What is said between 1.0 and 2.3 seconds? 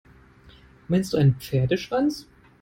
du einen Pferdeschwanz?